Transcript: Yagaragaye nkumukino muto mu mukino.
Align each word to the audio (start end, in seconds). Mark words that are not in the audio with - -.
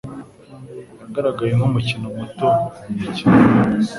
Yagaragaye 1.01 1.51
nkumukino 1.57 2.07
muto 2.17 2.47
mu 2.87 2.97
mukino. 3.01 3.37